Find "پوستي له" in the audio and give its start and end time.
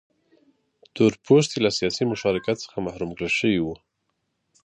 1.25-1.71